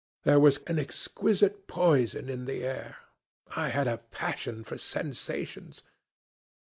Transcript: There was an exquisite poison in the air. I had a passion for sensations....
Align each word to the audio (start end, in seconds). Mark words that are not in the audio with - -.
There 0.23 0.39
was 0.39 0.57
an 0.65 0.79
exquisite 0.79 1.67
poison 1.67 2.27
in 2.27 2.45
the 2.45 2.63
air. 2.63 2.97
I 3.55 3.67
had 3.69 3.87
a 3.87 3.99
passion 3.99 4.63
for 4.63 4.79
sensations.... 4.79 5.83